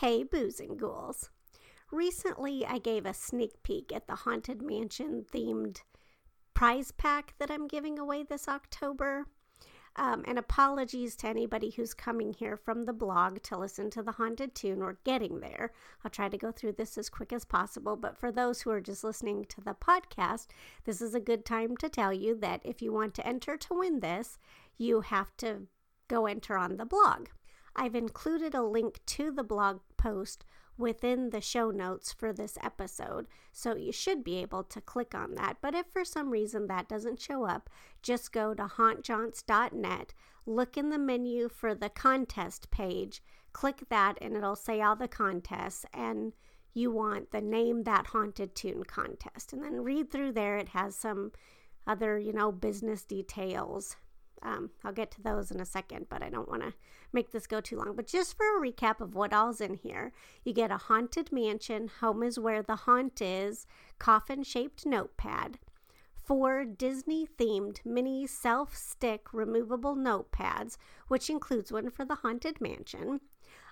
[0.00, 1.28] Hey, Booze and Ghouls.
[1.92, 5.82] Recently, I gave a sneak peek at the Haunted Mansion themed
[6.54, 9.26] prize pack that I'm giving away this October.
[9.96, 14.12] Um, and apologies to anybody who's coming here from the blog to listen to the
[14.12, 15.70] haunted tune or getting there.
[16.02, 17.94] I'll try to go through this as quick as possible.
[17.94, 20.46] But for those who are just listening to the podcast,
[20.86, 23.74] this is a good time to tell you that if you want to enter to
[23.74, 24.38] win this,
[24.78, 25.66] you have to
[26.08, 27.26] go enter on the blog.
[27.76, 30.44] I've included a link to the blog post
[30.78, 35.34] within the show notes for this episode, so you should be able to click on
[35.34, 35.58] that.
[35.60, 37.68] But if for some reason that doesn't show up,
[38.02, 40.14] just go to hauntjaunts.net,
[40.46, 45.08] look in the menu for the contest page, click that, and it'll say all the
[45.08, 45.84] contests.
[45.92, 46.32] And
[46.72, 49.52] you want the Name That Haunted Tune contest.
[49.52, 51.32] And then read through there, it has some
[51.86, 53.96] other, you know, business details
[54.42, 56.74] um, I'll get to those in a second, but I don't want to
[57.12, 57.94] make this go too long.
[57.94, 60.12] But just for a recap of what all's in here,
[60.44, 63.66] you get a haunted mansion, home is where the haunt is,
[63.98, 65.58] coffin shaped notepad,
[66.14, 70.76] four Disney themed mini self stick removable notepads,
[71.08, 73.20] which includes one for the haunted mansion,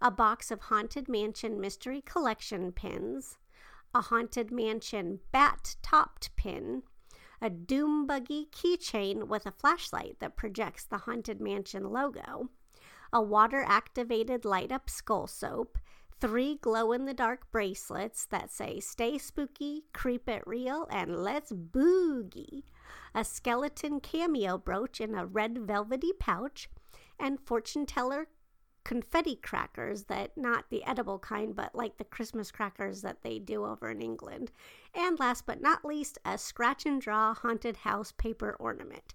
[0.00, 3.38] a box of haunted mansion mystery collection pins,
[3.94, 6.82] a haunted mansion bat topped pin
[7.40, 12.50] a Doom Buggy keychain with a flashlight that projects the Haunted Mansion logo,
[13.12, 15.78] a water activated light up skull soap,
[16.20, 21.52] three glow in the dark bracelets that say Stay Spooky, Creep It Real, and Let's
[21.52, 22.62] Boogie,
[23.14, 26.68] a skeleton cameo brooch in a red velvety pouch,
[27.18, 28.28] and fortune teller
[28.84, 33.64] confetti crackers that not the edible kind but like the christmas crackers that they do
[33.64, 34.52] over in england.
[34.94, 39.14] And last but not least a scratch and draw haunted house paper ornament.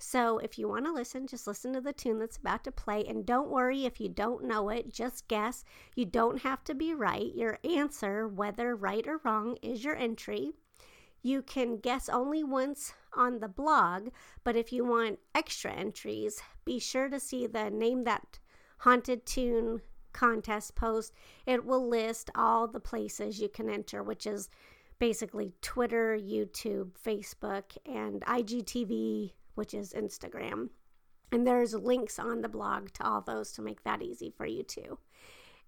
[0.00, 3.04] So if you want to listen just listen to the tune that's about to play
[3.06, 5.64] and don't worry if you don't know it just guess.
[5.94, 7.34] You don't have to be right.
[7.34, 10.52] Your answer whether right or wrong is your entry.
[11.22, 14.10] You can guess only once on the blog,
[14.44, 18.38] but if you want extra entries, be sure to see the name that
[18.78, 19.80] haunted tune
[20.12, 21.12] contest post,
[21.46, 24.48] it will list all the places you can enter, which is
[24.98, 30.70] basically Twitter, YouTube, Facebook, and IGTV, which is Instagram.
[31.30, 34.62] And there's links on the blog to all those to make that easy for you
[34.62, 34.98] too.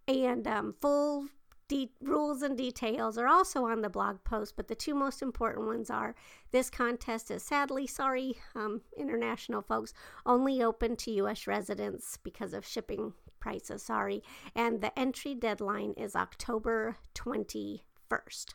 [0.08, 1.28] And um, full
[1.70, 5.68] de- rules and details are also on the blog post, but the two most important
[5.68, 6.16] ones are
[6.50, 9.94] this contest is sadly, sorry, um, international folks,
[10.26, 11.46] only open to U.S.
[11.46, 14.20] residents because of shipping prices, sorry,
[14.56, 18.54] and the entry deadline is October 21st.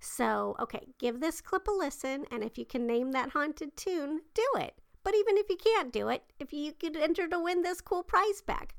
[0.00, 4.22] So, okay, give this clip a listen, and if you can name that haunted tune,
[4.34, 4.74] do it.
[5.04, 8.02] But even if you can't do it, if you could enter to win this cool
[8.02, 8.74] prize back.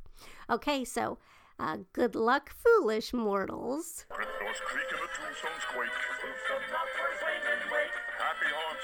[0.49, 1.19] Okay, so
[1.61, 4.05] uh, good luck, foolish mortals.
[4.09, 5.93] Cryptos creak and the tombstones quake.
[8.17, 8.81] Happy haunts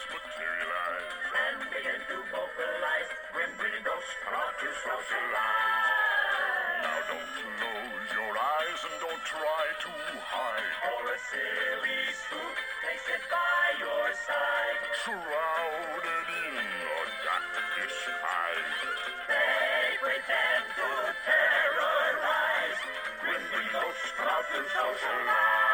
[24.49, 25.66] 奔跑起来